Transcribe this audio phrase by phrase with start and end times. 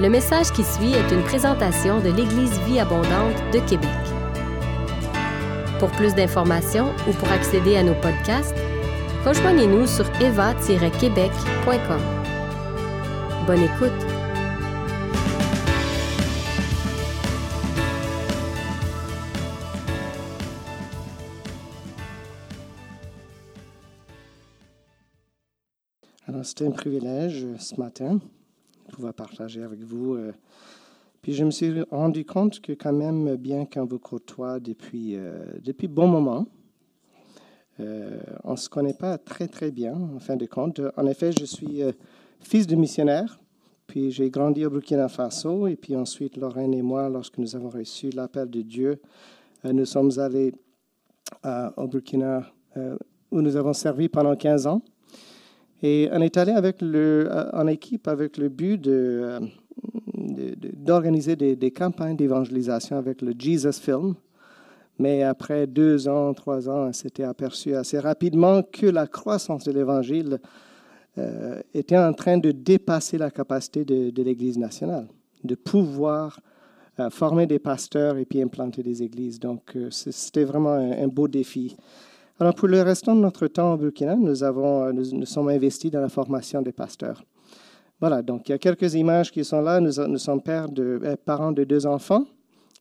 [0.00, 3.88] Le message qui suit est une présentation de l'Église Vie Abondante de Québec.
[5.78, 8.56] Pour plus d'informations ou pour accéder à nos podcasts,
[9.24, 12.00] rejoignez-nous sur eva-québec.com.
[13.46, 13.92] Bonne écoute!
[26.26, 28.18] Alors, c'était un privilège euh, ce matin
[28.94, 30.14] pouvoir partager avec vous.
[30.14, 30.32] euh,
[31.20, 35.44] Puis je me suis rendu compte que quand même, bien qu'on vous côtoie depuis, euh,
[35.62, 36.46] depuis bon moment,
[37.80, 40.80] euh, on ne se connaît pas très très bien, en fin de compte.
[40.96, 41.82] En effet, je suis
[42.38, 43.40] fils de missionnaire,
[43.88, 47.70] puis j'ai grandi au Burkina Faso, et puis ensuite Lorraine et moi, lorsque nous avons
[47.70, 49.00] reçu l'appel de Dieu,
[49.64, 50.54] nous sommes allés
[51.76, 52.46] au Burkina,
[53.32, 54.82] où nous avons servi pendant 15 ans.
[55.86, 59.38] Et on est allé euh, en équipe avec le but euh,
[60.06, 64.14] d'organiser des, campagnes d'évangélisation avec le Jesus Film.
[64.98, 69.72] Mais après deux ans, trois ans, on s'était aperçu assez rapidement que la croissance de
[69.72, 70.38] l'Évangile
[71.18, 75.06] euh, était en train de dépasser la capacité de, l'Église nationale,
[75.42, 76.40] de pouvoir
[77.10, 79.38] former des pasteurs et puis implanter des églises.
[79.38, 81.76] Donc, c'était vraiment un beau défi.
[82.40, 85.48] Alors, pour le restant de notre temps au Burkina, nous, avons, euh, nous, nous sommes
[85.48, 87.24] investis dans la formation des pasteurs.
[88.00, 89.78] Voilà, donc il y a quelques images qui sont là.
[89.80, 92.26] Nous, sommes pères de, euh, parents de deux enfants.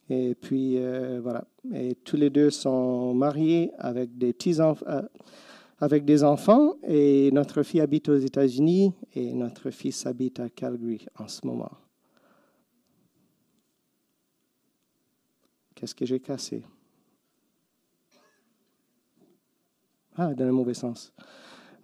[0.09, 1.45] Et puis, euh, voilà.
[1.71, 4.85] Et tous les deux sont mariés avec des petits enfants.
[5.79, 11.05] avec des enfants et notre fille habite aux États-Unis et notre fils habite à Calgary
[11.19, 11.71] en ce moment.
[15.75, 16.63] Qu'est-ce que j'ai cassé?
[20.17, 21.11] Ah, dans le mauvais sens.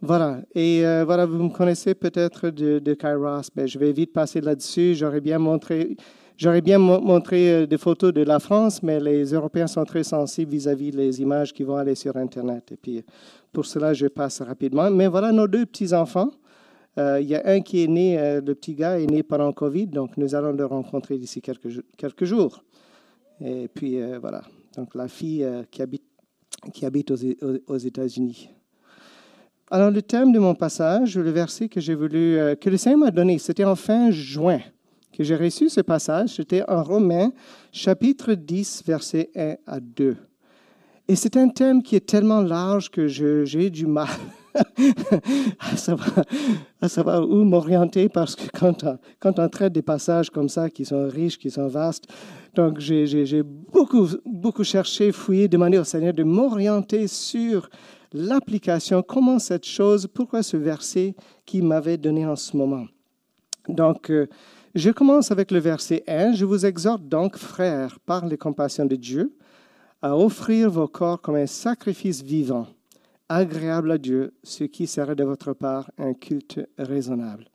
[0.02, 0.42] Voilà.
[0.56, 3.50] Et euh, voilà, vous me connaissez peut-être de, de Kairos.
[3.56, 4.96] Ben, je vais vite passer là-dessus.
[4.96, 5.98] J'aurais bien montré,
[6.38, 10.04] j'aurais bien mo- montré euh, des photos de la France, mais les Européens sont très
[10.04, 12.72] sensibles vis-à-vis des images qui vont aller sur Internet.
[12.72, 13.04] Et puis,
[13.52, 14.90] pour cela, je passe rapidement.
[14.90, 16.30] Mais voilà nos deux petits-enfants.
[16.98, 19.88] Euh, Il y a un qui est né, le petit gars est né pendant Covid,
[19.88, 22.64] donc nous allons le rencontrer d'ici quelques, jou- quelques jours.
[23.42, 24.44] Et puis, voilà.
[24.78, 26.04] Donc, la fille qui habite
[26.74, 28.50] qui habite aux, États-Unis.
[29.72, 33.00] Alors, le thème de mon passage, le verset que j'ai voulu, euh, que le Seigneur
[33.00, 34.60] m'a donné, c'était en fin juin
[35.14, 36.36] que j'ai reçu ce passage.
[36.36, 37.32] C'était en Romains,
[37.72, 40.18] chapitre 10, versets 1 à 2.
[41.08, 44.08] Et c'est un thème qui est tellement large que j'ai du mal
[45.60, 46.26] à, savoir,
[46.82, 50.70] à savoir où m'orienter parce que quand on, quand on traite des passages comme ça
[50.70, 52.06] qui sont riches, qui sont vastes,
[52.56, 57.70] donc j'ai- beaucoup, beaucoup cherché, fouillé, demandé au Seigneur de m'orienter sur
[58.12, 62.86] l'application, comment cette chose, pourquoi ce verset qu'il m'avait donné en ce moment.
[63.68, 64.28] Donc, euh,
[64.76, 66.34] je commence avec le verset 1.
[66.34, 69.36] Je vous exhorte donc, frères, par les compassions de Dieu,
[70.02, 72.68] à offrir vos corps comme un sacrifice vivant,
[73.30, 77.46] agréable à Dieu, ce qui serait de votre part un culte raisonnable.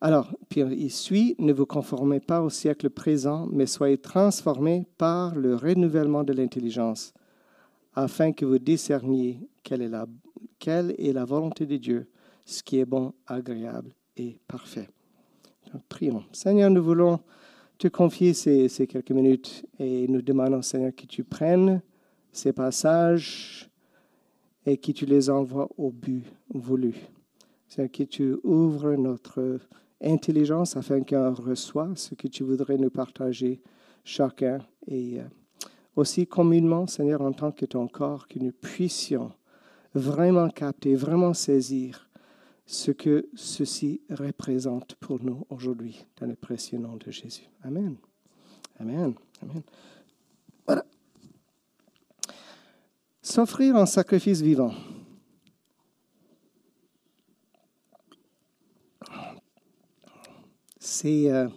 [0.00, 5.36] Alors, puis il suit, ne vous conformez pas au siècle présent, mais soyez transformés par
[5.36, 7.14] le renouvellement de l'intelligence,
[7.94, 10.06] afin que vous discerniez quelle est la,
[10.58, 12.10] quelle est la volonté de Dieu,
[12.44, 14.88] ce qui est bon, agréable et parfait.
[15.72, 16.24] Donc, prions.
[16.32, 17.20] Seigneur, nous voulons
[17.78, 21.80] te confier ces, ces quelques minutes et nous demandons, Seigneur, que tu prennes
[22.32, 23.70] ces passages
[24.66, 26.94] et que tu les envoies au but voulu.
[27.68, 29.58] Seigneur, que tu ouvres notre
[30.02, 33.60] intelligence afin qu'on reçoive ce que tu voudrais nous partager
[34.04, 35.24] chacun et euh,
[35.96, 39.32] aussi communément, Seigneur, en tant que ton corps, que nous puissions
[39.94, 42.08] vraiment capter, vraiment saisir
[42.66, 47.48] ce que ceci représente pour nous aujourd'hui, dans le précieux nom de Jésus.
[47.62, 47.96] Amen.
[48.80, 49.14] Amen.
[49.42, 49.62] Amen.
[50.66, 50.84] Voilà.
[53.32, 54.74] S'offrir en sacrifice vivant.
[60.78, 61.48] C'est euh,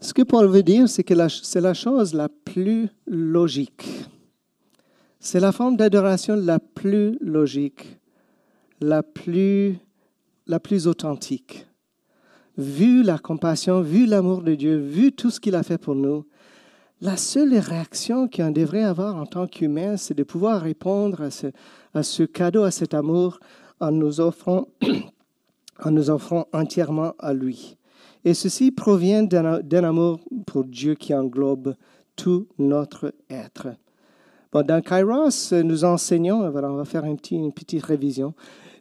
[0.00, 3.86] ce que Paul veut dire, c'est que c'est la chose la plus logique.
[5.20, 8.00] C'est la forme d'adoration la plus logique,
[8.80, 9.78] la plus,
[10.48, 11.68] la plus authentique.
[12.58, 16.26] Vu la compassion, vu l'amour de Dieu, vu tout ce qu'il a fait pour nous,
[17.00, 21.28] la seule réaction qu'on devrait avoir en tant qu'humain, c'est de pouvoir répondre
[21.94, 23.38] à ce, cadeau, à cet amour,
[23.80, 24.68] en nous offrant,
[25.84, 27.76] en nous offrant entièrement à lui.
[28.24, 31.76] Et ceci provient d'un amour pour Dieu qui englobe
[32.16, 33.68] tout notre être.
[34.52, 37.18] Bon, dans Kairos, nous enseignons, voilà, on va faire une
[37.52, 38.34] petite révision,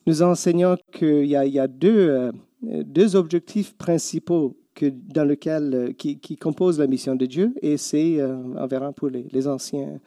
[0.07, 2.31] nous enseignons qu'il y y a deux, euh,
[2.63, 7.55] deux objectifs principaux que, dans lequel, qui, qui, compose la mission de Dieu.
[7.61, 9.99] Et c'est, on verra pour les, les anciens,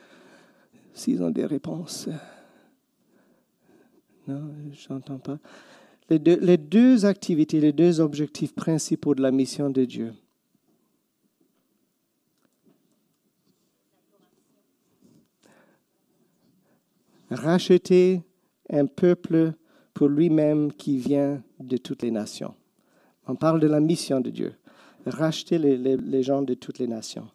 [0.92, 2.08] s'ils ont des réponses.
[4.28, 5.38] Non, je n'entends pas.
[6.10, 10.12] Les deux, les deux activités, les deux objectifs principaux de la mission de Dieu.
[17.30, 18.22] Racheter
[18.70, 19.52] un peuple
[19.92, 22.54] pour lui-même qui vient de toutes les nations.
[23.28, 24.54] On parle de la mission de Dieu,
[25.06, 27.28] racheter les, gens de toutes les nations.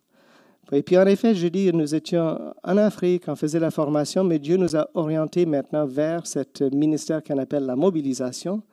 [0.71, 4.39] Et puis en effet, je dis, nous étions en Afrique, on faisait la formation, mais
[4.39, 8.63] Dieu nous a orientés maintenant vers ce ministère qu'on appelle la mobilisation.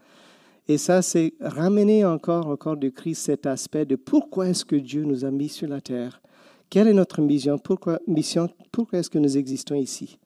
[0.66, 4.76] Et ça, c'est ramener encore au corps de Christ cet aspect de pourquoi est-ce que
[4.76, 6.22] Dieu nous a mis sur la terre?
[6.70, 7.58] Quelle est notre mission?
[7.58, 10.16] Pourquoi, mission, pourquoi est-ce que nous existons ici?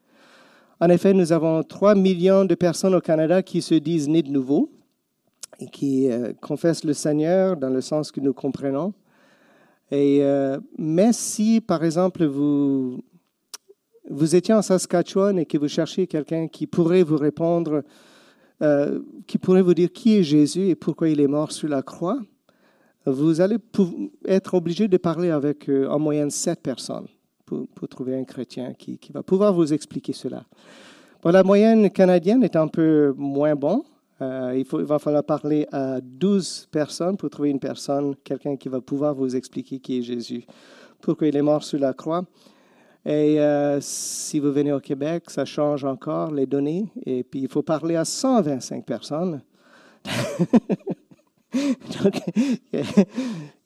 [0.81, 4.31] En effet, nous avons 3 millions de personnes au Canada qui se disent nés de
[4.31, 4.69] nouveau
[5.61, 8.93] et qui euh, confessent le Seigneur dans le sens que nous comprenons.
[9.93, 13.03] Euh, mais si, par exemple, vous,
[14.11, 17.83] vous étiez en Saskatchewan et que vous cherchez quelqu'un qui pourrait vous répondre,
[18.63, 21.83] euh, qui pourrait vous dire qui est Jésus et pourquoi il est mort sur la
[21.83, 22.19] croix,
[23.07, 23.57] vous allez
[24.27, 27.09] être obligé de parler avec euh, en moyenne sept personnes
[27.45, 30.45] pour, trouver un chrétien qui, qui, va pouvoir vous expliquer cela.
[31.23, 33.83] Bon, la moyenne canadienne est un peu moins bonne.
[34.23, 38.81] Euh, il, va falloir parler à 12 personnes pour trouver une personne, quelqu'un qui va
[38.81, 40.47] pouvoir vous expliquer qui est Jésus,
[41.01, 42.25] pourquoi il est mort sur la croix.
[43.05, 46.87] Et euh, si vous venez au Québec, ça change encore les données.
[47.05, 49.43] Et puis, il faut parler à 125 personnes.
[51.55, 52.21] Donc,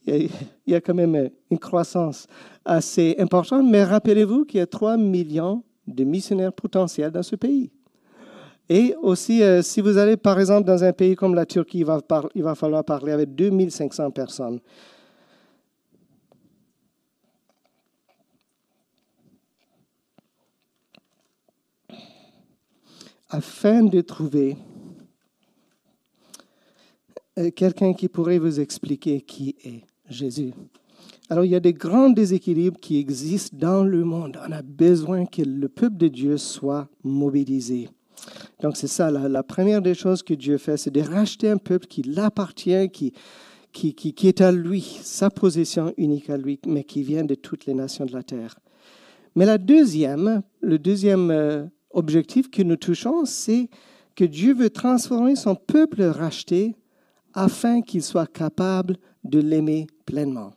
[0.07, 0.31] il
[0.67, 2.27] y a quand même une croissance
[2.65, 3.65] assez importante.
[3.71, 7.71] Mais rappelez-vous qu'il y a 3 millions de missionnaires potentiels dans ce pays.
[8.69, 11.85] Et aussi, euh, si vous allez par exemple dans un pays comme la Turquie, il
[11.87, 12.01] va,
[12.35, 14.61] il va falloir parler avec 2500 personnes.
[23.31, 24.57] Afin de trouver
[27.39, 30.53] euh, quelqu'un qui pourrait vous expliquer qui est Jésus.
[31.31, 34.39] Alors, il y a des grands déséquilibres qui existent dans le monde.
[34.47, 37.91] On a besoin que le peuple de Dieu soit mobilisé.
[38.61, 41.87] Donc c'est ça, la, première des choses que Dieu fait, c'est de racheter un peuple
[41.87, 43.13] qui l'appartient, qui,
[43.73, 47.35] qui, qui, qui, est à lui, sa possession unique à lui, mais qui vient de
[47.35, 48.59] toutes les nations de la terre.
[49.35, 53.69] Mais la deuxième, le deuxième euh, objectif que nous touchons, c'est
[54.17, 56.75] que Dieu veut transformer son peuple racheté
[57.35, 60.55] afin qu'il soit capable de l'aimer pleinement.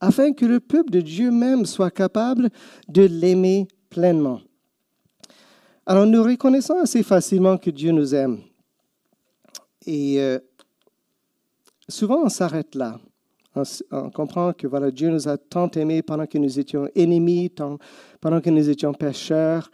[0.00, 2.50] Afin que le peuple de Dieu même soit capable
[2.88, 4.40] de l'aimer pleinement.
[5.88, 8.40] Alors nous reconnaissons assez facilement que Dieu nous aime.
[9.86, 10.40] Et euh,
[11.88, 12.98] souvent on s'arrête là.
[13.92, 17.78] On, comprend que voilà, Dieu nous a tant aimés pendant que nous étions ennemis, tant,
[18.20, 19.70] pendant que nous étions pécheurs.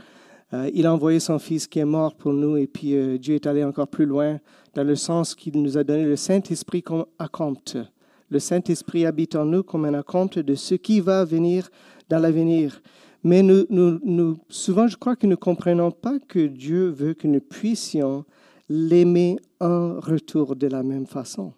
[0.52, 3.36] Euh, il a envoyé son Fils qui est mort pour nous et puis euh, Dieu
[3.36, 4.38] est allé encore plus loin
[4.74, 7.78] dans le sens qu'il nous a donné le Saint-Esprit comme acompte.
[8.28, 11.70] Le Saint-Esprit habite en nous comme un acompte de ce qui va venir
[12.10, 12.82] dans l'avenir.
[13.24, 17.40] Mais nous, souvent, je crois que nous ne comprenons pas que Dieu veut que nous
[17.40, 18.24] puissions
[18.68, 21.52] l'aimer en retour de la même façon.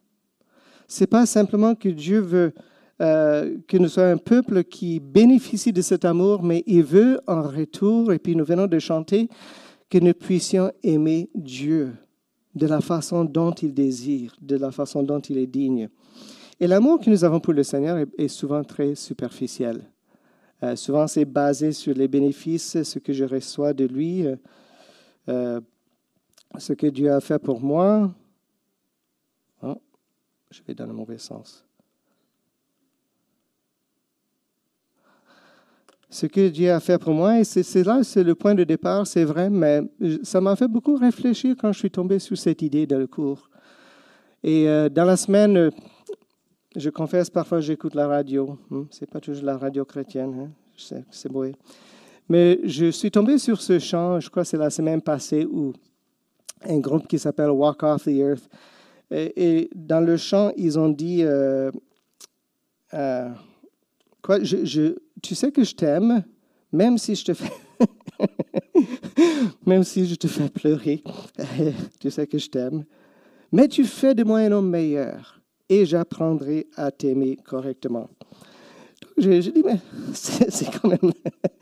[0.88, 2.52] Ce n'est pas simplement que Dieu veut
[3.00, 7.42] euh, que nous soyons un peuple qui bénéficie de cet amour, mais il veut en
[7.42, 9.28] retour, et puis nous venons de chanter,
[9.90, 11.92] que nous puissions aimer Dieu
[12.54, 15.88] de la façon dont il désire, de la façon dont il est digne.
[16.60, 19.82] Et l'amour que nous avons pour le Seigneur est souvent très superficiel.
[20.64, 24.36] Euh, souvent, c'est basé sur les bénéfices, ce que je reçois de lui, euh,
[25.28, 25.60] euh,
[26.56, 28.10] ce que Dieu a fait pour moi.
[29.62, 29.76] Oh,
[30.50, 31.66] je vais dans le mauvais sens.
[36.08, 39.06] Ce que Dieu a fait pour moi, et c'est là, c'est le point de départ,
[39.06, 39.82] c'est vrai, mais
[40.22, 43.50] ça m'a fait beaucoup réfléchir quand je suis tombé sur cette idée dans le cours.
[44.42, 45.72] Et dans la semaine,
[46.76, 48.58] je confesse, parfois j'écoute la radio.
[48.70, 51.00] Hmm, c'est pas toujours la radio chrétienne, hein?
[51.10, 51.44] c'est beau.
[52.28, 55.72] Mais je suis tombé sur ce chant, je crois que c'est la semaine passée, où
[56.66, 58.48] un groupe qui s'appelle Walk Off the Earth.
[59.10, 61.70] Et, dans le chant, ils ont dit euh,
[62.94, 63.28] euh,
[64.22, 66.24] quoi, Tu sais que je t'aime,
[66.72, 67.52] même si je te fais.
[69.66, 71.04] même si je te fais pleurer,
[72.00, 72.84] tu sais que je t'aime.
[73.52, 75.33] Mais tu fais de moi un homme meilleur
[75.68, 78.08] et j'apprendrai à t'aimer correctement.
[79.16, 79.78] J'ai dit, mais
[80.14, 81.12] c'est quand même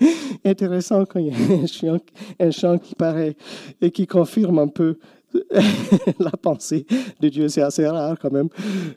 [0.45, 1.99] intéressant quand il y a un chant,
[2.41, 3.37] un chant, qui paraît
[3.81, 4.99] et qui confirme un peu
[6.19, 6.87] la pensée
[7.21, 8.49] de Dieu, c'est assez rare quand même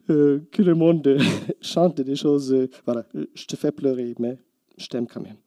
[0.10, 1.18] euh, que le monde
[1.62, 2.54] chante des choses.
[2.54, 4.38] Euh, voilà, je te fais pleurer, mais
[4.78, 5.38] je t'aime quand même.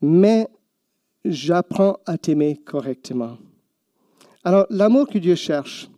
[0.00, 0.48] Mais
[1.24, 3.38] j'apprends à t'aimer correctement.
[4.44, 5.90] Alors, l'amour que Dieu cherche,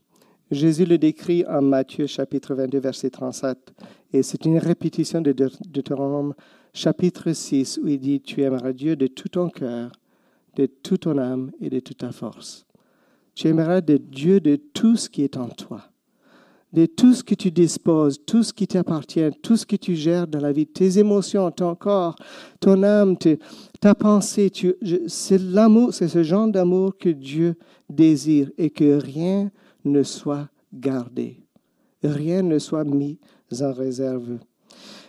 [0.51, 3.75] Jésus le décrit en Matthieu chapitre 22, verset 37,
[4.15, 6.35] et c'est une répétition de Deutéronome
[6.73, 9.93] chapitre 6 où il dit, tu aimeras Dieu de tout ton cœur,
[10.57, 12.67] de toute ton âme et de toute ta force.
[13.35, 15.83] Tu aimeras de Dieu de tout ce qui est en toi,
[16.73, 20.27] de tout ce que tu disposes, tout ce qui t'appartient, tout ce que tu gères
[20.27, 22.17] dans la vie, tes émotions, ton corps,
[22.59, 23.17] ton âme,
[23.81, 24.51] ta pensée.
[25.09, 27.57] C'est l'amour, c'est ce genre d'amour que Dieu
[27.91, 29.51] désire et que rien ne
[30.03, 31.45] soit gardé,
[32.03, 33.19] rien ne soit mis
[33.61, 34.39] en réserve.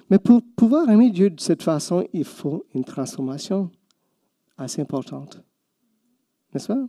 [0.09, 3.69] Mais pour pouvoir aimer Dieu de cette façon, il faut une transformation
[4.57, 5.41] assez importante.
[6.53, 6.87] N'est-ce pas?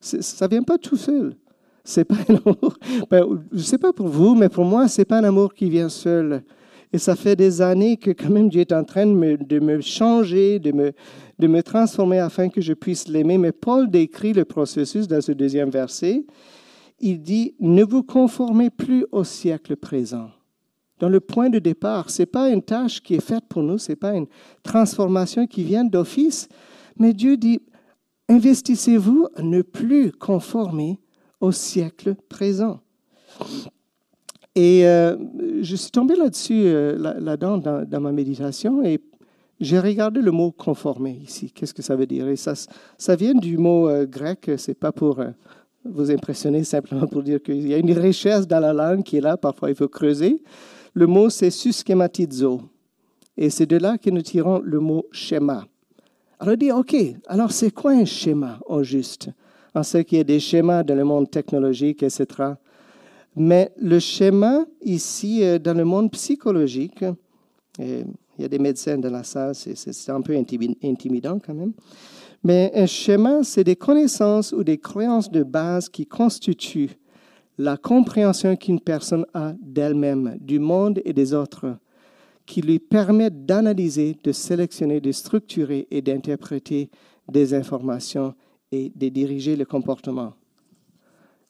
[0.00, 1.36] Ça ne vient pas tout seul.
[1.84, 2.78] C'est pas un amour.
[3.10, 5.54] Ben, je ne sais pas pour vous, mais pour moi, ce n'est pas un amour
[5.54, 6.42] qui vient seul.
[6.92, 9.58] Et ça fait des années que quand même Dieu est en train de me, de
[9.58, 10.92] me changer, de me,
[11.38, 13.36] de me transformer afin que je puisse l'aimer.
[13.36, 16.24] Mais Paul décrit le processus dans ce deuxième verset.
[17.00, 20.30] Il dit, ne vous conformez plus au siècle présent.
[20.98, 23.78] Dans le point de départ, ce n'est pas une tâche qui est faite pour nous,
[23.78, 24.26] ce n'est pas une
[24.62, 26.48] transformation qui vient d'office,
[26.98, 27.60] mais Dieu dit,
[28.28, 30.98] investissez-vous à ne plus conformer
[31.40, 32.80] au siècle présent.
[34.54, 35.16] Et euh,
[35.62, 39.00] je suis tombé là-dessus, euh, là-dedans, dans, ma méditation, et
[39.60, 41.52] j'ai regardé le mot conformer ici.
[41.52, 42.26] Qu'est-ce que ça veut dire?
[42.28, 45.22] Et ça, vient du mot euh, grec, c'est pas pour
[45.92, 49.20] vous impressionner, simplement pour dire qu'il y a une richesse dans la langue qui est
[49.20, 50.42] là, parfois il faut creuser.
[50.94, 52.62] Le mot, c'est suschematizo.
[53.36, 55.66] Et c'est de là que nous tirons le mot schéma.
[56.40, 59.30] Alors, dit, OK, alors c'est quoi un schéma au juste?
[59.82, 62.26] Sait qu'il y a des schémas dans le monde technologique, etc.
[63.36, 67.04] Mais le schéma ici, euh, dans le monde psychologique,
[67.78, 68.04] il
[68.40, 70.36] y a des médecins dans la salle, c'est un peu
[70.82, 71.72] intimidant quand même.
[72.44, 76.98] Mais un schéma, c'est des connaissances ou des croyances de base qui constituent
[77.58, 81.76] la compréhension qu'une personne a d'elle-même, du monde et des autres
[82.48, 86.88] qui lui permettent d'analyser, de sélectionner, de structurer et d'interpréter
[87.30, 88.34] des informations
[88.72, 90.32] et de diriger le comportement.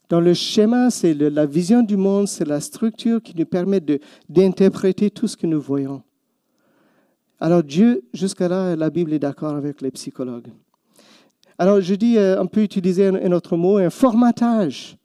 [0.08, 3.80] Dans le schéma, c'est la vision du monde, c'est la structure qui nous permet
[4.28, 6.02] d'interpréter tout ce que nous voyons.
[7.38, 10.48] Alors Dieu, jusqu'à là, la Bible est d'accord avec les psychologues.
[11.58, 14.96] Alors je dis, euh, on peut utiliser un autre mot, un formatage.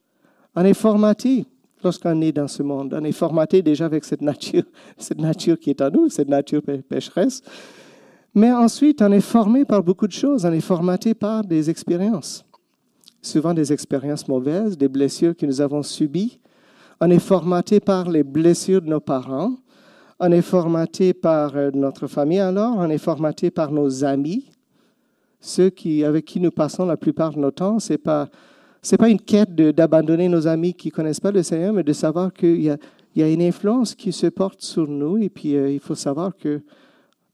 [0.56, 1.48] On est formaté
[1.84, 2.96] lorsqu'on est dans ce monde.
[3.00, 4.64] On est formaté déjà avec cette nature,
[4.98, 7.42] cette nature qui est en nous, cette nature pécheresse.
[8.36, 10.46] Mais ensuite, on est formé par beaucoup de choses.
[10.46, 12.46] On est formaté par des expériences.
[13.22, 16.40] Souvent des expériences mauvaises, des blessures que nous avons subies.
[17.00, 19.56] On est formaté par les blessures de nos parents.
[20.20, 22.76] On est formaté par euh, notre famille alors.
[22.78, 24.53] On est formaté par nos amis.
[25.46, 25.74] Ceux
[26.06, 28.30] avec qui nous passons la plupart de nos temps, pas
[28.82, 31.84] ce n'est pas une quête d'abandonner nos amis qui ne connaissent pas le Seigneur, mais
[31.84, 32.72] de savoir qu'il y,
[33.16, 35.18] y a, une influence qui se porte sur nous.
[35.18, 36.62] Et puis, euh, il faut savoir que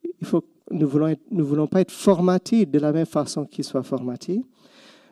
[0.04, 3.84] il faut, nous ne voulons, voulons pas être formatés de la même façon qu'ils soient
[3.84, 4.42] formatés,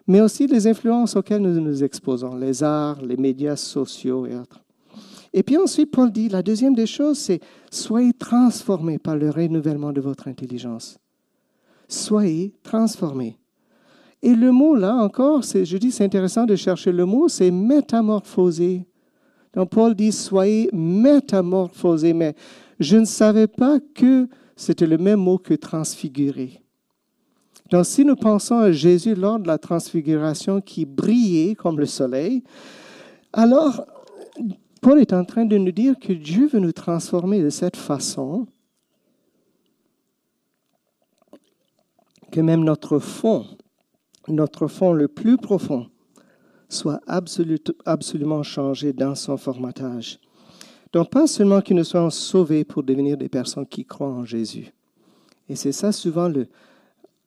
[0.07, 4.63] mais aussi les influences auxquelles nous nous exposons, les arts, les médias sociaux et autres.
[5.33, 9.91] Et puis ensuite, Paul dit, la deuxième des choses, c'est soyez transformés par le renouvellement
[9.93, 10.97] de votre intelligence.
[11.88, 13.38] Soyez transformés.
[14.22, 18.86] Et le mot là encore, je dis c'est intéressant de chercher le mot, c'est métamorphoser.
[19.53, 22.36] Donc Paul dit soyez métamorphosés, mais
[22.79, 26.62] je ne savais pas que c'était le même mot que transfigurer.
[27.70, 32.44] Donc si nous pensons à Jésus lors de la transfiguration qui brillait comme le soleil,
[33.34, 33.86] alors
[34.82, 38.48] Paul est en train de nous dire que Dieu veut nous transformer de cette façon
[42.31, 43.46] que même notre fond
[44.27, 45.88] notre fond le plus profond
[46.69, 50.19] soit absolument changé dans son formatage.
[50.91, 54.74] Donc, pas seulement que nous soyons sauvés pour devenir des personnes qui croient en Jésus.
[55.48, 56.48] Et c'est ça souvent le,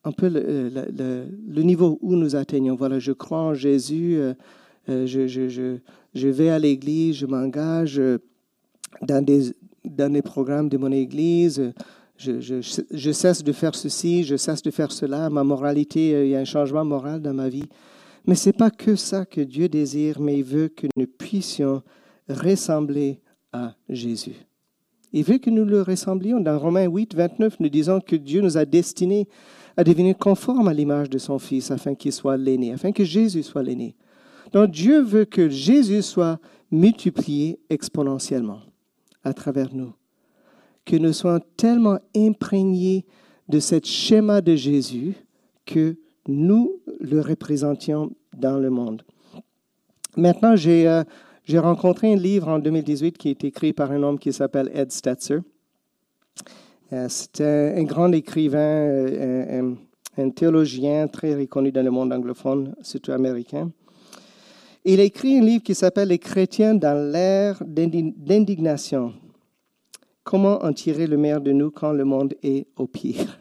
[0.04, 2.74] un peu le, niveau où nous atteignons.
[2.74, 4.34] Voilà, je crois en Jésus, euh,
[4.88, 8.18] euh, je, je, vais à l'église, je m'engage euh,
[9.02, 9.54] dans des,
[9.84, 11.72] dans des programmes de mon église,
[12.20, 16.36] je, cesse de faire ceci, je cesse de faire cela, ma moralité, euh, il y
[16.36, 17.68] a un changement moral dans ma vie.
[18.26, 21.82] Mais ce n'est pas que ça que Dieu désire, mais il veut que nous puissions
[22.28, 23.20] ressembler
[23.52, 24.34] à Jésus.
[25.12, 26.40] Il veut que nous le ressemblions.
[26.40, 29.26] Dans Romains 8, 29, nous disons que Dieu nous a destinés
[29.76, 33.42] à devenir conformes à l'image de son Fils afin qu'il soit l'aîné, afin que Jésus
[33.42, 33.96] soit l'aîné.
[34.52, 36.38] Donc Dieu veut que Jésus soit
[36.70, 38.60] multiplié exponentiellement
[39.24, 39.92] à travers nous,
[40.90, 43.04] que nous soyons tellement imprégnés
[43.48, 45.14] de ce schéma de Jésus
[45.64, 49.02] que nous le représentions dans le monde.
[50.16, 51.04] Maintenant, j'ai euh,
[51.60, 55.38] rencontré un livre en 2018 qui est écrit par un homme qui s'appelle Ed Stetzer.
[56.92, 59.74] Euh, c'est un, grand écrivain, euh,
[60.18, 63.70] un, théologien très reconnu dans le monde anglophone, surtout américain.
[64.84, 69.12] Il a écrit un livre qui s'appelle Les chrétiens dans l'ère d'indignation.
[70.30, 73.40] Comment en tirer le meilleur de nous quand le monde est au pire?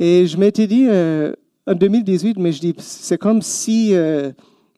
[0.00, 1.32] Et je m'étais dit euh,
[1.64, 4.32] en 2018, mais je dis, c'est comme si euh,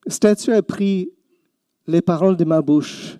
[0.07, 1.09] Statue a pris
[1.87, 3.17] les paroles de ma bouche.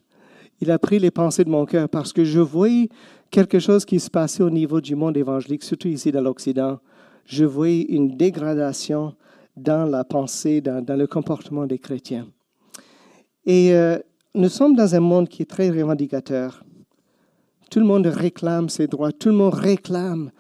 [0.61, 2.91] Il a pris les pensées de mon cœur parce que je voyais
[3.31, 6.79] quelque chose qui se passait au niveau du monde évangélique, surtout ici dans l'Occident.
[7.25, 9.15] Je voyais une dégradation
[9.57, 12.27] dans la pensée, dans, le comportement des chrétiens.
[13.47, 13.99] Et euh,
[14.35, 16.63] nous sommes dans un monde qui est très revendicateur.
[17.71, 20.31] Tout le monde réclame ses droits, tout le monde réclame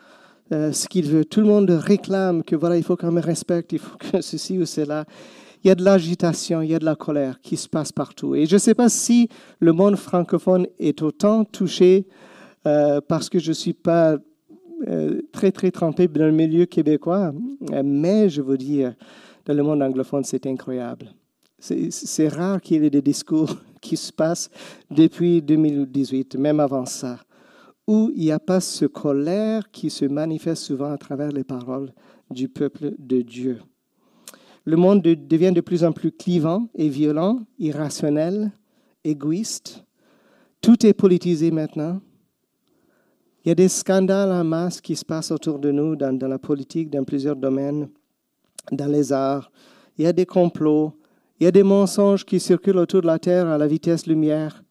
[0.51, 3.73] euh, ce qu'il veut, tout le monde réclame que voilà, il faut qu'on me respecte,
[3.73, 5.05] il faut que ceci ou cela.
[5.63, 8.35] Il y a de l'agitation, il y a de la colère qui se passe partout.
[8.35, 9.29] Et je ne sais pas si
[9.61, 12.07] le monde francophone est autant touché
[12.67, 14.17] euh, parce que je ne suis pas
[14.87, 17.33] euh, très, très trempé dans le milieu québécois,
[17.85, 18.85] mais je vous dis,
[19.45, 21.13] dans le monde anglophone, c'est incroyable.
[21.59, 24.51] C'est rare qu'il y ait des discours qui se passent
[24.91, 27.19] depuis 2018, même avant ça,
[27.87, 31.93] où il n'y a pas ce colère qui se manifeste souvent à travers les paroles
[32.31, 33.61] du peuple de Dieu.
[34.65, 38.53] Le monde devient de plus en plus clivant et violent, irrationnel,
[39.03, 39.85] égoïste.
[40.61, 42.01] Tout est politisé maintenant.
[43.45, 46.39] Il y a des scandales en masse qui se passent autour de nous dans, la
[46.39, 47.89] politique, dans plusieurs domaines,
[48.71, 49.51] dans les arts.
[49.97, 50.93] Il y a des complots.
[51.41, 54.63] Il y a des mensonges qui circulent autour de la Terre à la vitesse lumière.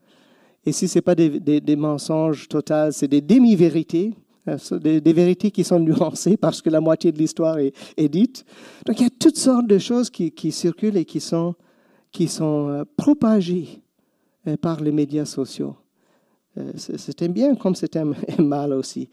[0.65, 4.13] Et si ce n'est pas des, mensonges totaux, c'est des demi-vérités,
[4.49, 8.45] euh, des, vérités qui sont nuancées parce que la moitié de l'histoire est, dite.
[8.85, 11.55] Donc il y a toutes sortes de choses qui, circulent et qui sont,
[12.11, 13.81] qui sont euh, propagées
[14.47, 15.75] euh, par les médias sociaux.
[16.75, 19.09] C'est un bien comme c'est un mal aussi.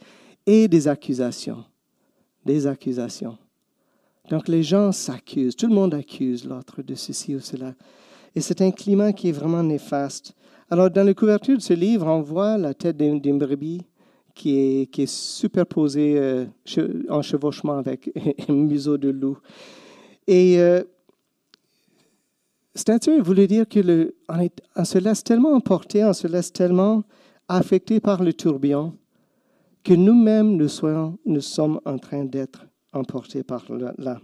[0.47, 1.65] Et des accusations.
[2.45, 3.37] Des accusations.
[4.31, 7.75] Donc les gens s'accusent, tout le monde accuse l'autre de ceci ou cela.
[8.35, 10.35] Et c'est un climat qui est vraiment néfaste.
[10.71, 13.83] Alors dans la couverture de ce livre, on voit la tête d'une brebis
[14.35, 14.59] qui
[14.93, 16.47] est, superposée euh,
[17.09, 18.11] en chevauchement avec
[18.49, 19.39] un museau de loup.
[20.27, 20.83] Et euh,
[22.75, 24.15] statue voulait dire que
[24.77, 27.05] on, se laisse tellement emporter, on se laisse tellement
[27.49, 28.95] affectés par le tourbillon,
[29.85, 30.69] que nous-mêmes nous,
[31.27, 34.21] nous sommes en train d'être emportés par là.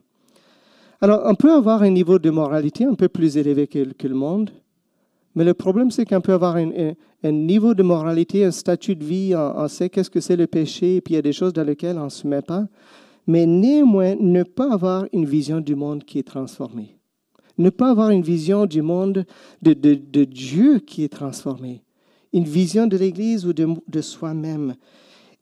[1.00, 4.50] Alors, on peut avoir un niveau de moralité un peu plus élevé que, le monde,
[5.34, 9.34] mais le problème, c'est qu'on peut avoir un, niveau de moralité, un statut de vie,
[9.34, 11.64] on, sait qu'est-ce que c'est le péché, et puis il y a des choses dans
[11.64, 12.66] lesquelles on ne se met pas,
[13.26, 16.96] mais néanmoins, ne pas avoir une vision du monde qui est transformée.
[17.58, 19.24] Ne pas avoir une vision du monde
[19.62, 21.82] de, Dieu qui est transformé
[22.32, 24.76] une vision de l'Église ou de, soi-même.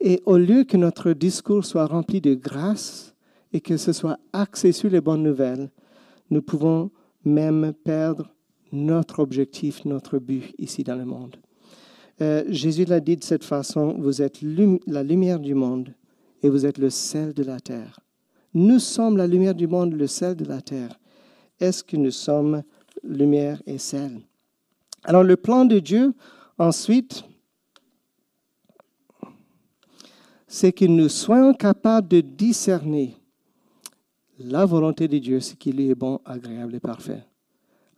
[0.00, 3.14] Et au lieu que notre discours soit rempli de grâce
[3.52, 5.70] et que ce soit axé sur les bonnes nouvelles,
[6.30, 6.90] nous pouvons
[7.24, 8.34] même perdre
[8.72, 11.36] notre objectif, notre but ici dans le monde.
[12.20, 14.40] Euh, Jésus l'a dit de cette façon, vous êtes
[14.86, 15.94] la lumière du monde
[16.42, 18.00] et vous êtes le sel de la terre.
[18.54, 20.98] Nous sommes la lumière du monde, le sel de la terre.
[21.60, 22.62] Est-ce que nous sommes
[23.02, 24.20] lumière et sel?
[25.04, 26.12] Alors le plan de Dieu
[26.58, 27.24] Ensuite,
[30.48, 33.16] c'est que nous soyons capables de discerner
[34.38, 37.24] la volonté de Dieu, ce qui lui est bon, agréable et parfait,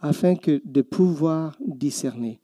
[0.00, 2.40] afin que de pouvoir discerner.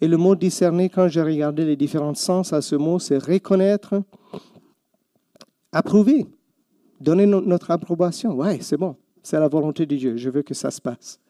[0.00, 4.02] Et le mot discerner, quand j'ai regardé les différents sens à ce mot, c'est reconnaître,
[5.72, 6.26] approuver,
[7.00, 8.34] donner notre approbation.
[8.34, 11.20] Ouais, c'est bon, c'est la volonté de Dieu, je veux que ça se passe.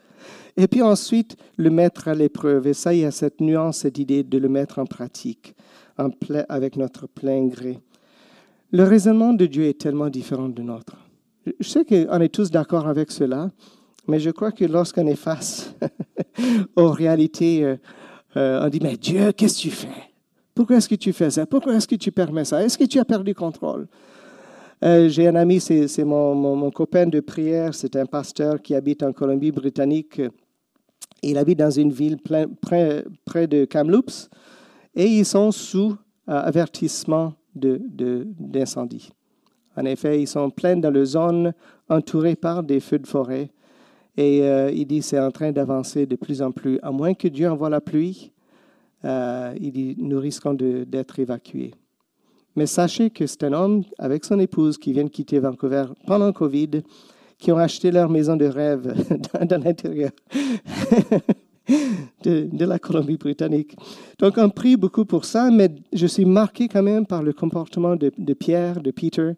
[0.57, 2.67] Et puis ensuite, le mettre à l'épreuve.
[2.67, 5.55] Et ça, il y a cette nuance, cette idée de le mettre en pratique,
[5.99, 6.09] en
[6.49, 7.79] avec notre plein gré.
[8.73, 10.97] Le raisonnement de Dieu est tellement différent de notre.
[11.61, 13.51] Je sais qu'on est tous d'accord avec cela,
[14.09, 15.75] mais je crois que lorsqu'on est face
[16.77, 17.77] aux réalités, euh,
[18.37, 20.11] euh, on dit, mais Dieu, qu'est-ce que tu fais?
[20.55, 21.47] Pourquoi est-ce que tu fais ça?
[21.47, 22.65] Pourquoi est-ce que tu permets ça?
[22.65, 23.87] Est-ce que tu as perdu contrôle?
[24.85, 29.13] Euh, j'ai un ami, c'est mon, copain de prière, c'est un pasteur qui habite en
[29.13, 30.23] Colombie-Britannique.
[31.23, 34.29] Il habite dans une ville près, de Kamloops
[34.95, 39.11] et ils sont sous avertissement d'incendie.
[39.77, 41.53] En effet, ils sont pleins dans la zone
[41.89, 43.51] entourée par des feux de forêt
[44.17, 46.79] Et euh, il dit c'est en train d'avancer de plus en plus.
[46.83, 48.33] À moins que Dieu envoie la pluie,
[49.05, 51.75] euh, il dit nous risquons d'être évacués.
[52.57, 56.33] Mais sachez que c'est un homme avec son épouse qui vient de quitter Vancouver pendant
[56.33, 56.83] Covid,
[57.39, 58.95] qui ont acheté leur maison de rêve
[59.47, 60.11] dans, l'intérieur
[62.25, 63.77] de, la Colombie-Britannique.
[64.19, 67.95] Donc on prie beaucoup pour ça, mais je suis marqué quand même par le comportement
[67.95, 69.33] de Pierre, de Peter,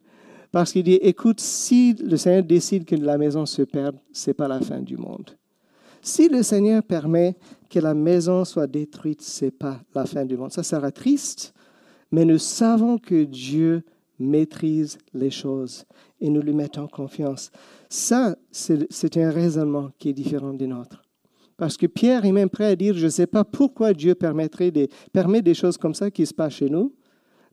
[0.50, 4.34] parce qu'il dit, écoute, si le Seigneur décide que la maison se perde, ce n'est
[4.34, 5.30] pas la fin du monde.
[6.00, 7.36] Si le Seigneur permet
[7.68, 10.52] que la maison soit détruite, ce n'est pas la fin du monde.
[10.52, 11.52] Ça sera triste,
[12.10, 13.82] mais nous savons que Dieu
[14.18, 15.84] maîtrise les choses
[16.20, 17.50] et nous lui mettons confiance.
[17.88, 21.02] Ça, c'est un raisonnement qui est différent du nôtre.
[21.56, 24.70] Parce que Pierre est même prêt à dire, je ne sais pas pourquoi Dieu permettrait
[24.70, 26.94] des, permet des choses comme ça qui se passent chez nous,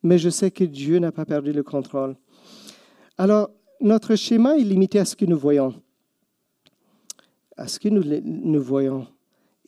[0.04, 2.16] mais je sais que Dieu n'a pas perdu le contrôle.
[3.18, 3.50] Alors,
[3.80, 5.74] notre schéma est limité à ce que nous voyons,
[7.56, 9.08] à ce que nous, voyons.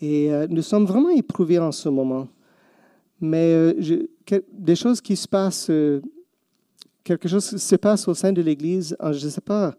[0.02, 2.28] Et euh, nous sommes vraiment éprouvés en ce moment.
[3.22, 4.08] Mais euh,
[4.52, 6.02] des choses qui se passent, euh,
[7.06, 9.74] quelque chose se passe au sein de l'Église, je ne sais pas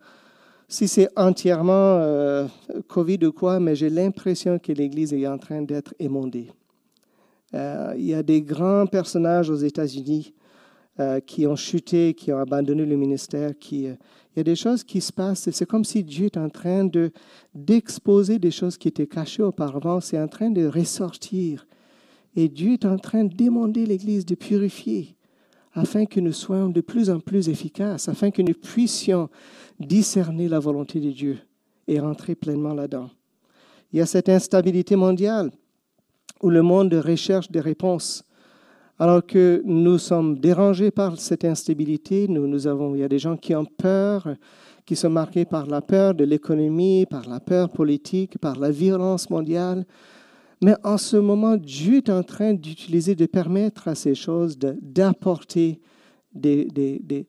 [0.66, 2.46] si c'est entièrement
[2.88, 6.50] Covid ou quoi, mais j'ai l'impression que l'Église est en train d'être émondée.
[7.54, 10.34] il y a des grands personnages aux États-Unis
[11.00, 13.52] euh, qui ont chuté, qui ont abandonné le ministère.
[13.58, 13.94] Qui, euh,
[14.34, 15.48] il y a des choses qui se passent.
[15.50, 17.12] C'est comme si Dieu est en train de,
[17.54, 20.00] d'exposer des choses qui étaient cachées auparavant.
[20.00, 21.66] C'est en train de ressortir.
[22.36, 25.16] Et Dieu est en train de demander l'Église de purifier
[25.72, 29.28] afin que nous soyons de plus en plus efficaces, afin que nous puissions
[29.78, 31.38] discerner la volonté de Dieu
[31.86, 33.10] et rentrer pleinement là-dedans.
[33.92, 35.50] Il y a cette instabilité mondiale
[36.42, 38.24] où le monde recherche des réponses
[38.98, 43.36] alors que nous sommes dérangés par cette instabilité, nous, avons, il y a des gens
[43.36, 44.34] qui ont peur,
[44.84, 49.30] qui sont marqués par la peur de l'économie, par la peur politique, par la violence
[49.30, 49.86] mondiale.
[50.60, 55.80] Mais en ce moment, Dieu est en train d'utiliser, de permettre à ces choses d'apporter
[56.32, 57.28] des, des, des,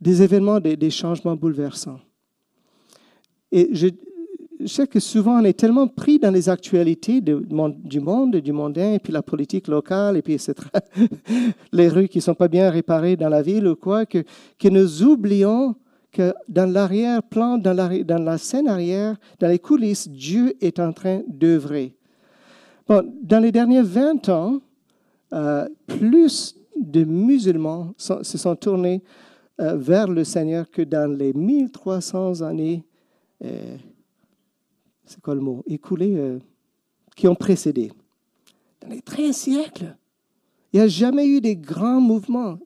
[0.00, 2.00] des, événements, des changements bouleversants.
[3.50, 3.86] Et je,
[4.60, 8.94] je sais que souvent on est tellement pris dans les actualités du monde, du mondain,
[8.94, 10.38] et puis la politique locale, et puis
[11.72, 14.24] les rues qui ne sont pas bien réparées dans la ville ou quoi, que,
[14.58, 15.74] que nous oublions
[16.12, 20.92] que dans l'arrière-plan, dans la, dans la scène arrière, dans les coulisses, Dieu est en
[20.92, 21.96] train d'œuvrer.
[22.86, 24.60] Bon, dans les derniers 20 ans,
[25.32, 29.02] euh, plus de musulmans se sont tournés
[29.60, 32.84] euh, vers le Seigneur que dans les 1300 années
[33.44, 33.76] euh,
[35.06, 36.38] c'est quoi le mot, écoulés, euh,
[37.14, 37.92] qui ont précédé.
[38.80, 39.96] Dans les 13 siècles,
[40.72, 42.58] il n'y a jamais eu des grands mouvements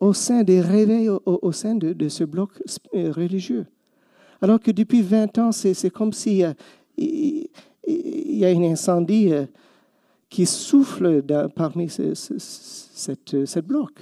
[0.00, 2.50] au sein des réveils, au, sein de, ce bloc
[2.94, 3.66] euh, religieux.
[4.40, 6.54] Alors que depuis 20 ans, c'est comme s'il euh,
[6.96, 9.32] y a un incendie
[10.28, 11.22] qui souffle
[11.56, 13.92] parmi ce, bloc.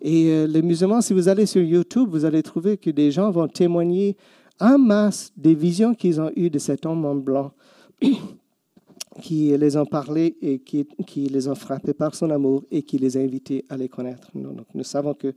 [0.00, 3.48] Et les musulmans, si vous allez sur YouTube, vous allez trouver que des gens vont
[3.48, 4.16] témoigner
[4.62, 7.52] en masse des visions qu'ils ont eues de cet homme en blanc
[9.20, 12.96] qui les ont parlé et qui, qui, les ont frappés par son amour et qui
[12.96, 14.30] les a invités à les connaître.
[14.34, 15.34] Donc, nous savons que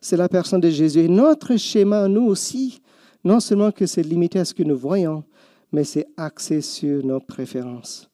[0.00, 1.00] c'est la personne de Jésus.
[1.00, 2.80] Et notre schéma, nous aussi,
[3.24, 5.24] non seulement que c'est limité à ce que nous voyons,
[5.72, 8.08] mais c'est axé sur nos préférences.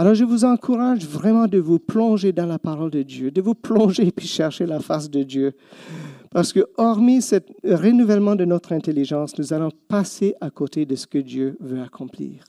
[0.00, 3.54] Alors je vous encourage vraiment de vous plonger dans la parole de Dieu, de vous
[3.54, 5.52] plonger et puis chercher la face de Dieu.
[6.30, 11.06] Parce que hormis ce renouvellement de notre intelligence, nous allons passer à côté de ce
[11.06, 12.44] que Dieu veut accomplir.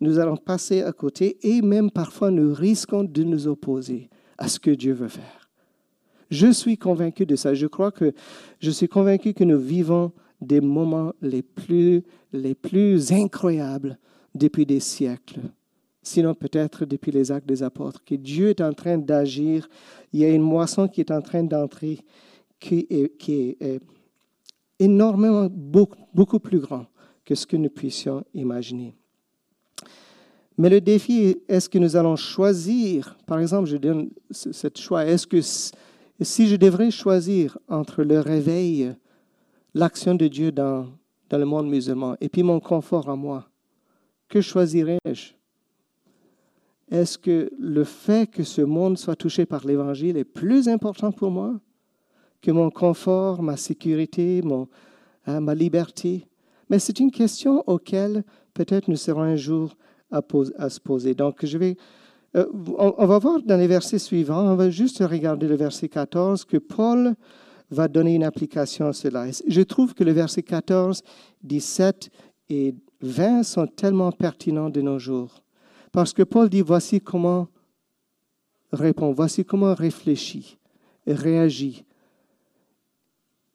[0.00, 4.58] Nous allons passer à côté et même parfois nous risquons de nous opposer à ce
[4.58, 5.48] que Dieu veut faire.
[6.32, 7.54] Je suis convaincu de ça.
[7.54, 8.12] Je crois que
[8.58, 14.00] je suis convaincu que nous vivons des moments les plus, les plus incroyables
[14.34, 15.42] depuis des siècles
[16.02, 19.68] sinon peut-être depuis les actes des apôtres, que Dieu est en train d'agir.
[20.12, 22.00] Il y a une moisson qui est en train d'entrer
[22.58, 23.80] qui est,
[24.78, 26.86] énormément, beaucoup, beaucoup plus grand
[27.24, 28.94] que ce que nous puissions imaginer.
[30.58, 35.26] Mais le défi, est-ce que nous allons choisir, par exemple, je donne ce choix, est-ce
[35.26, 38.94] que si je devrais choisir entre le réveil,
[39.74, 40.86] l'action de Dieu dans,
[41.30, 43.48] dans le monde musulman, et puis mon confort à moi,
[44.28, 45.41] que choisirais-je?
[46.92, 51.30] Est-ce que le fait que ce monde soit touché par l'Évangile est plus important pour
[51.30, 51.58] moi
[52.42, 54.68] que mon confort, ma sécurité, mon,
[55.24, 56.28] hein, ma liberté?
[56.68, 59.74] Mais c'est une question auquel peut-être nous serons un jour
[60.10, 60.20] à,
[60.68, 61.14] se poser.
[61.14, 61.78] Donc, je vais,
[62.36, 62.44] euh,
[62.76, 66.58] on, va voir dans les versets suivants, on va juste regarder le verset 14, que
[66.58, 67.14] Paul
[67.70, 69.24] va donner une application à cela.
[69.48, 71.02] Je trouve que le verset 14,
[71.42, 72.10] 17
[72.50, 75.41] et 20 sont tellement pertinents de nos jours.
[75.92, 77.48] Parce que Paul dit, voici comment
[78.72, 80.58] répond, voici comment réfléchit
[81.06, 81.84] réagit.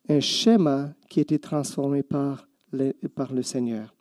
[0.10, 3.93] Un schéma qui a été transformé par le, par le Seigneur.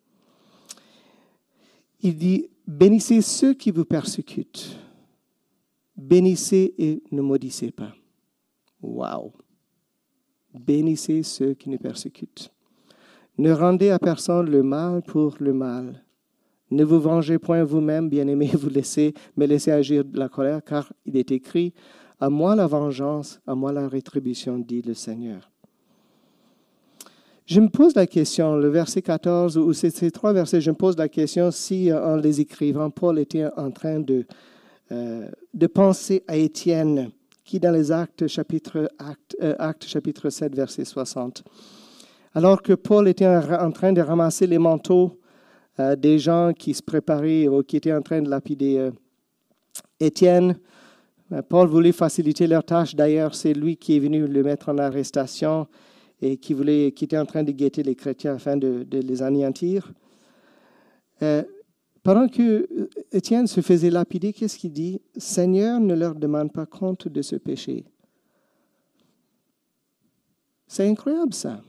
[2.01, 4.79] Il dit, bénissez ceux qui vous persécutent.
[5.97, 7.93] Bénissez et ne maudissez pas.
[8.83, 9.33] Wow!
[10.55, 12.53] Bénissez ceux qui nous persécutent.
[13.39, 16.06] Ne rendez à personne le mal pour le mal.
[16.71, 21.17] Ne vous vengez point vous-même, bien-aimés, vous laissez, mais laissez agir la colère, car il
[21.17, 21.73] est écrit,
[22.19, 25.51] à moi la vengeance, à moi la rétribution, dit le Seigneur.
[27.47, 30.97] Je me pose la question, le verset 14, ou ces trois versets, je me pose
[30.97, 34.27] la question si en les écrivant, Paul était en train de,
[34.91, 37.13] euh, de penser à Étienne,
[37.45, 41.45] qui dans les actes chapitre, acte, euh, chapitre 7, verset 60.
[42.35, 45.21] Alors que Paul était en train de ramasser les manteaux
[45.79, 48.91] euh, des gens qui se préparaient ou qui étaient en train de lapider
[50.01, 50.59] Étienne,
[51.49, 52.95] Paul voulait faciliter leur tâche.
[52.95, 55.67] D'ailleurs, c'est lui qui est venu le mettre en arrestation
[56.23, 59.93] et qui, voulait, qui était en train de guetter les chrétiens afin de, les anéantir.
[62.07, 65.01] Pendant que euh, Étienne se faisait lapider, qu'est-ce qu'il dit?
[65.17, 67.85] Seigneur, ne leur demande pas compte de ce péché.
[70.69, 71.61] C'est incroyable ça.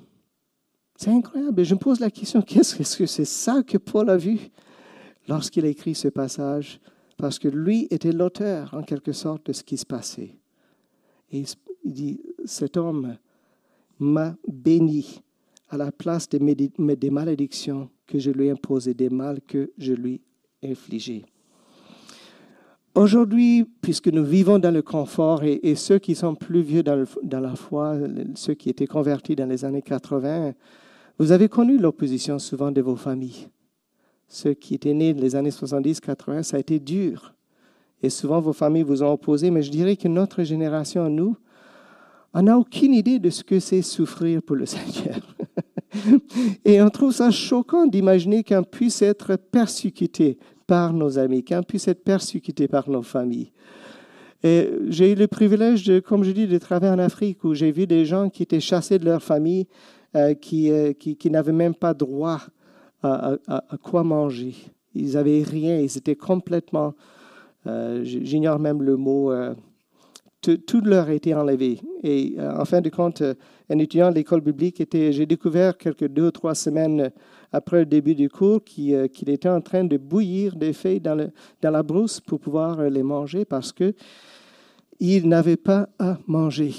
[0.97, 1.62] C'est incroyable.
[1.62, 4.49] Et je me pose la question, qu'est-ce que c'est ça que Paul a vu
[5.27, 6.81] lorsqu'il a écrit ce passage?
[7.17, 10.36] Parce que lui était l'auteur, en quelque sorte, de ce qui se passait.
[11.31, 11.43] Et
[11.86, 13.15] il dit, cet homme
[13.99, 15.21] m'a béni
[15.69, 16.39] à la place des,
[17.10, 20.21] malédictions que je lui ai imposées, des mal que je lui
[20.63, 21.25] infligé.
[22.95, 27.05] Aujourd'hui, puisque nous vivons dans le confort et, ceux qui sont plus vieux dans,
[27.39, 27.97] la foi,
[28.33, 30.53] ceux qui étaient convertis dans les années 80,
[31.19, 33.47] vous avez connu l'opposition souvent de vos familles.
[34.27, 37.34] Ceux qui étaient nés dans les années 70-80, ça a été dur.
[38.03, 41.36] Et souvent vos familles vous ont opposé, mais je dirais que notre génération, nous,
[42.34, 45.19] on n'a aucune idée de ce que c'est souffrir pour le Seigneur.
[46.65, 51.88] Et on trouve ça choquant d'imaginer qu'on puisse être persécuté par nos amis, qu'on puisse
[51.88, 53.51] être persécuté par nos familles.
[54.43, 57.88] Et j'ai eu le privilège, comme je dis, de travailler en Afrique où j'ai vu
[57.88, 59.65] des gens qui étaient chassés de leur famille,
[60.41, 62.41] qui, euh, qui, qui n'avaient même pas droit
[63.04, 63.38] à,
[63.84, 64.56] quoi manger.
[64.96, 66.93] Ils n'avaient rien, ils étaient complètement,
[67.67, 69.32] euh, j'ignore même le mot,
[70.41, 71.80] tout, leur a été enlevé.
[72.04, 73.34] Et euh, en fin de compte, euh,
[73.70, 77.12] un étudiant de l'école biblique était, j'ai découvert quelques deux ou trois semaines
[77.52, 81.30] après le début du cours euh, qu'il était en train de bouillir des feuilles dans,
[81.62, 83.93] la brousse pour pouvoir les manger parce que
[85.00, 86.74] il n'avait pas à manger.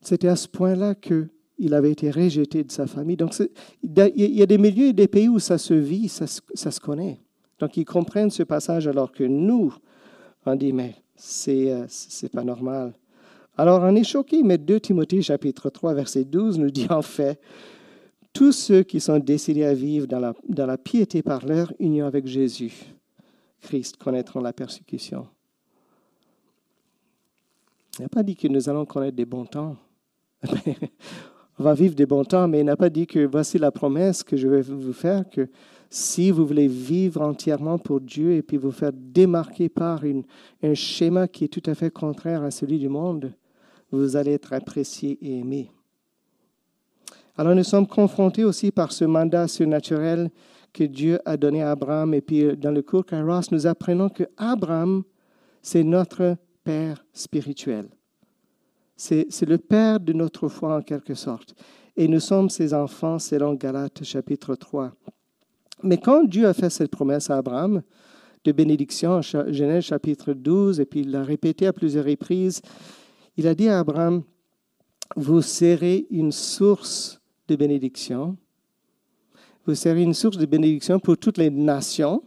[0.00, 0.94] C'était à ce point-là
[1.62, 3.16] qu'il avait été rejeté de sa famille.
[3.16, 3.34] Donc,
[3.82, 6.80] il y a des milieux et des pays où ça se vit, ça, ça se
[6.80, 7.20] connaît.
[7.60, 9.72] Donc, ils comprennent ce passage alors que nous,
[10.44, 12.94] on dit, mais c'est euh, c'est pas normal.
[13.56, 17.40] Alors on est choqué, mais 2 Timothée chapitre 3 verset 12 nous dit en fait,
[18.32, 22.06] tous ceux qui sont décidés à vivre dans la, dans la piété par leur union
[22.06, 22.72] avec Jésus,
[23.60, 25.28] Christ, connaîtront la persécution.
[27.98, 29.76] Il n'a pas dit que nous allons connaître des bons temps.
[31.58, 34.36] va vivre des bons temps, mais il n'a pas dit que voici la promesse que
[34.36, 35.48] je vais vous faire, que
[35.90, 40.22] si vous voulez vivre entièrement pour Dieu et puis vous faire démarquer par une,
[40.62, 43.32] un schéma qui est tout à fait contraire à celui du monde,
[43.90, 45.70] vous allez être apprécié et aimé.
[47.36, 50.30] Alors nous sommes confrontés aussi par ce mandat surnaturel
[50.72, 52.14] que Dieu a donné à Abraham.
[52.14, 55.02] Et puis dans le cours Kairos, nous apprenons que Abraham,
[55.60, 57.88] c'est notre Père spirituel.
[59.04, 61.56] C'est le Père de notre foi en quelque sorte.
[61.96, 64.92] Et nous sommes ses enfants selon Galates chapitre 3.
[65.82, 67.82] Mais quand Dieu a fait cette promesse à Abraham
[68.44, 72.62] de bénédiction, Genèse chapitre 12, et puis il l'a répété à plusieurs reprises,
[73.36, 74.22] il a dit à Abraham,
[75.16, 78.36] vous serez une source de bénédiction.
[79.66, 82.22] Vous serez une source de bénédiction pour toutes les nations.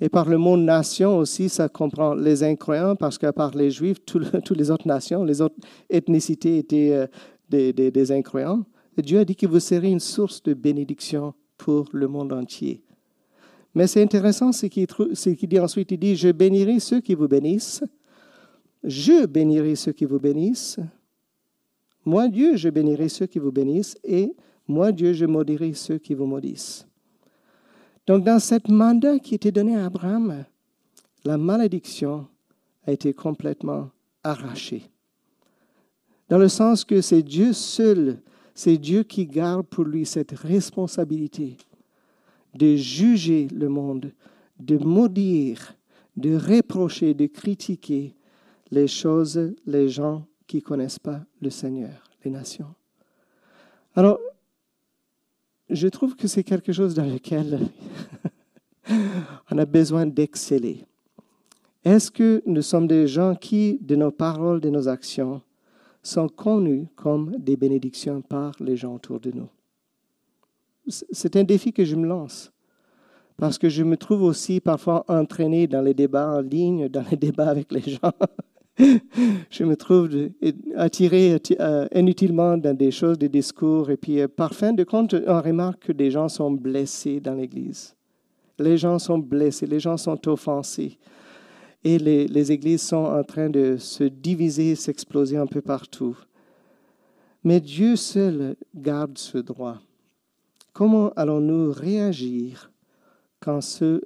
[0.00, 3.98] Et par le mot nation aussi, ça comprend les incroyants, parce qu'à part les Juifs,
[4.04, 5.56] toutes les autres nations, les autres
[5.88, 7.06] ethnicités étaient euh,
[7.48, 8.64] des, des incroyants.
[8.96, 12.82] Et Dieu a dit que vous serez une source de bénédiction pour le monde entier.
[13.74, 15.92] Mais c'est intéressant ce qu'il dit ensuite.
[15.92, 17.84] Il dit, je bénirai ceux qui vous bénissent.
[18.82, 20.78] Je bénirai ceux qui vous bénissent.
[22.06, 23.98] Moi, Dieu, je bénirai ceux qui vous bénissent.
[24.02, 24.34] Et
[24.66, 26.86] moi, Dieu, je maudirai ceux qui vous maudissent.
[28.06, 30.44] Donc, dans cette mandat qui était donné à Abraham,
[31.24, 32.26] la malédiction
[32.86, 33.90] a été complètement
[34.22, 34.88] arrachée.
[36.28, 38.20] Dans le sens que c'est Dieu seul
[38.56, 41.58] c'est Dieu qui garde pour lui cette responsabilité
[42.54, 44.12] de juger le monde,
[44.58, 45.74] de maudire,
[46.16, 48.14] de reprocher, de critiquer
[48.70, 52.74] les choses, les gens qui ne connaissent pas le Seigneur, les nations.
[53.94, 54.18] Alors,
[55.70, 57.68] je trouve que c'est quelque chose dans lequel
[59.50, 60.84] on a besoin d'exceller.
[61.84, 65.40] Est-ce que nous sommes des gens qui, de nos paroles, de nos actions,
[66.02, 69.48] sont connus comme des bénédictions par les gens autour de nous?
[70.88, 72.52] C'est un défi que je me lance
[73.36, 77.16] parce que je me trouve aussi parfois entraîné dans les débats en ligne, dans les
[77.16, 78.00] débats avec les gens.
[79.50, 80.10] je me trouve
[80.76, 85.14] attiré euh, inutilement dans des choses, des discours, et puis euh, par fin de compte,
[85.26, 87.94] on remarque que des gens sont blessés dans l'Église.
[88.58, 90.98] Les gens sont blessés, les gens sont offensés.
[91.84, 96.16] Et les, églises sont en train de se diviser, s'exploser un peu partout.
[97.44, 99.78] Mais Dieu seul garde ce droit.
[100.72, 102.72] Comment allons-nous réagir
[103.40, 103.60] quand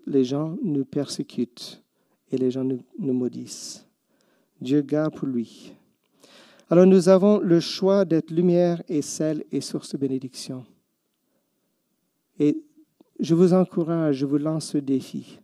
[0.06, 1.82] les gens nous persécutent
[2.30, 3.89] et les gens nous maudissent?
[4.60, 5.72] Dieu garde pour lui.
[6.68, 10.64] Alors nous avons le choix d'être lumière et sel et source de bénédiction.
[12.38, 12.62] Et
[13.18, 15.40] je vous encourage, je vous lance ce défi,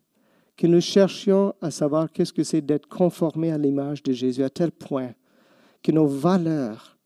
[0.57, 4.51] que nous cherchions à savoir qu'est-ce que c'est d'être conformé à l'image de Jésus à
[4.51, 5.13] tel point
[5.83, 6.97] que nos valeurs,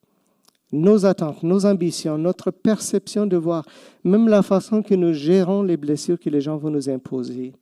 [0.73, 3.67] nos attentes, nos ambitions, notre perception de voir,
[4.05, 7.55] même la façon que nous gérons les blessures que les gens vont nous imposer,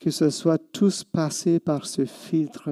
[0.00, 2.70] que ce soit tous passés par ce filtre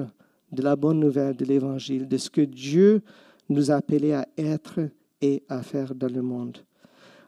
[0.51, 3.01] de la bonne nouvelle de l'Évangile, de ce que Dieu
[3.49, 4.79] nous a appelés à être
[5.21, 6.57] et à faire dans le monde.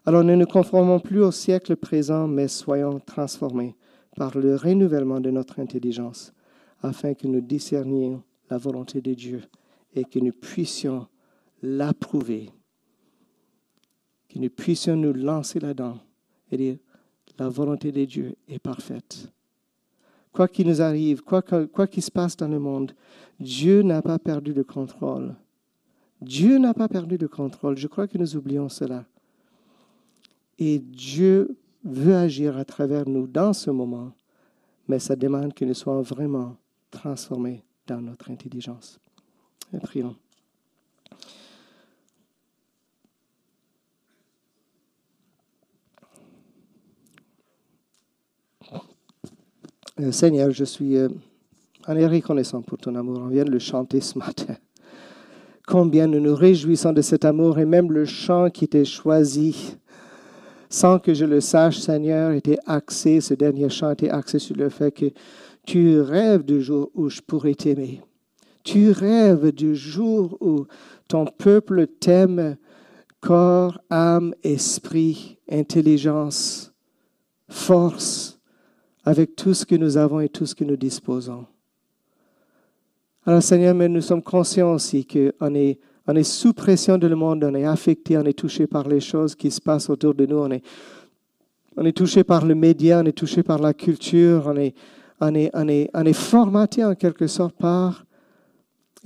[0.06, 3.76] Alors ne nous conformons plus au siècle présent, mais soyons transformés
[4.16, 6.32] par le renouvellement de notre intelligence,
[6.82, 9.42] afin que nous discernions la volonté de Dieu
[9.94, 11.06] et que nous puissions
[11.62, 12.50] l'approuver,
[14.28, 15.98] que nous puissions nous lancer là-dedans
[16.50, 16.76] et dire,
[17.38, 19.30] la volonté de Dieu est parfaite
[20.32, 22.92] quoi qu'il nous arrive, quoi qu'il se passe dans le monde,
[23.40, 25.34] Dieu n'a pas perdu le contrôle.
[26.20, 27.78] Dieu n'a pas perdu le contrôle.
[27.78, 29.06] Je crois que nous oublions cela.
[30.58, 34.12] Et Dieu veut agir à travers nous dans ce moment,
[34.86, 36.56] mais ça demande que nous soyons vraiment
[36.90, 39.00] transformés dans notre intelligence.
[39.82, 40.14] prions.
[49.98, 51.08] Euh, Seigneur, je suis euh,
[51.92, 53.20] reconnaissant pour ton amour.
[53.24, 54.54] On vient de le chanter ce matin.
[55.66, 59.76] Combien nous nous réjouissons de cet amour et même le chant qui t'est choisi,
[60.68, 64.68] sans que je le sache, Seigneur, était axé, ce dernier chant était axé sur le
[64.68, 65.06] fait que
[65.66, 68.00] tu rêves du jour où je pourrai t'aimer.
[68.64, 70.66] Tu rêves du jour où
[71.08, 72.56] ton peuple t'aime,
[73.20, 76.72] corps, âme, esprit, intelligence,
[77.48, 78.38] force,
[79.04, 81.46] avec tout ce que nous avons et tout ce que nous disposons.
[83.30, 87.14] Alors Seigneur, mais nous sommes conscients aussi qu'on est, on est sous pression de le
[87.14, 90.26] monde, on est affecté, on est touché par les choses qui se passent autour de
[90.26, 90.50] nous, on
[91.84, 94.74] est, touché par le média, on est touché par la culture, on est,
[95.20, 98.04] on on est formaté en quelque sorte par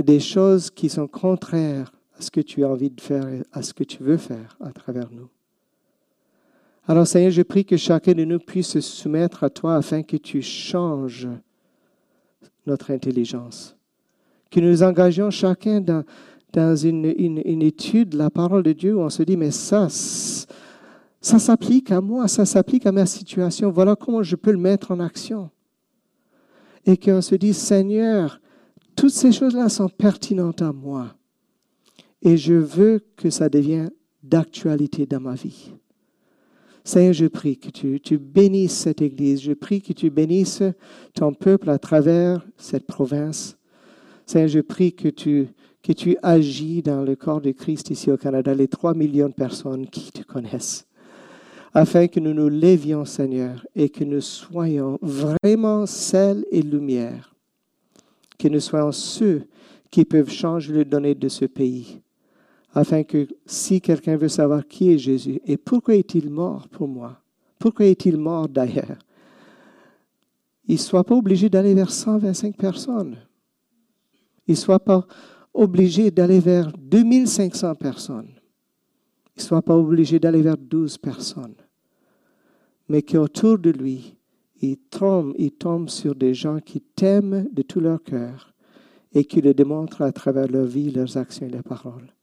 [0.02, 3.60] des choses qui sont contraires à ce que tu as envie de faire et à
[3.60, 5.28] ce que tu veux faire à travers nous.
[6.88, 10.16] Alors Seigneur, je prie que chacun de nous puisse se soumettre à toi afin que
[10.16, 11.28] tu changes
[12.64, 13.76] notre intelligence.
[14.54, 17.04] Que nous engagions chacun dans, une,
[17.60, 22.00] étude de la parole de Dieu où on se dit, mais ça, ça s'applique à
[22.00, 23.72] moi, ça s'applique à ma situation.
[23.72, 25.50] Voilà comment je peux le mettre en action.
[26.86, 28.40] Et qu'on se dit, Seigneur,
[28.94, 31.16] toutes ces choses-là sont pertinentes à moi.
[32.22, 33.90] Et je veux que ça devienne
[34.22, 35.72] d'actualité dans ma vie.
[36.84, 39.42] Seigneur, je prie que tu, tu, bénisses cette Église.
[39.42, 40.62] Je prie que tu bénisses
[41.12, 43.58] ton peuple à travers cette province.
[44.26, 45.48] Seigneur, je prie que tu,
[45.82, 49.86] que agis dans le corps de Christ ici au Canada, les trois millions de personnes
[49.86, 50.86] qui te connaissent,
[51.72, 57.34] afin que nous nous lévions, Seigneur, et que nous soyons vraiment sel et lumière,
[58.38, 59.42] que nous soyons ceux
[59.90, 62.00] qui peuvent changer le données de ce pays
[62.74, 67.20] afin que si quelqu'un veut savoir qui est Jésus et pourquoi est-il mort pour moi,
[67.58, 68.98] pourquoi est-il mort d'ailleurs,
[70.66, 73.16] il ne soit pas obligé d'aller vers 125 personnes.
[74.46, 75.06] Il ne soit pas
[75.52, 78.30] obligé d'aller vers 2500 personnes.
[79.36, 81.54] Il ne soit pas obligé d'aller vers 12 personnes.
[82.88, 84.16] Mais qu'autour de lui,
[84.60, 88.54] il tombe, il tombe sur des gens qui t'aiment de tout leur cœur
[89.12, 92.14] et qui le démontrent à travers leur vie, leurs actions et leurs paroles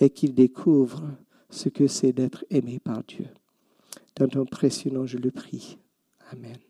[0.00, 1.02] et qu'il découvre
[1.50, 3.26] ce que c'est d'être aimé par Dieu.
[4.16, 5.78] Dans ton précieux nom, je le prie.
[6.32, 6.69] Amen.